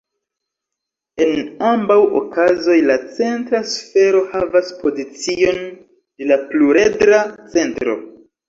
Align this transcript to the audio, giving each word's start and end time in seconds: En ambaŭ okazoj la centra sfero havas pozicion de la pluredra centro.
En 1.25 1.33
ambaŭ 1.71 1.97
okazoj 2.21 2.77
la 2.91 2.95
centra 3.19 3.61
sfero 3.75 4.25
havas 4.33 4.73
pozicion 4.81 5.63
de 5.75 6.31
la 6.33 6.43
pluredra 6.51 7.25
centro. 7.55 7.97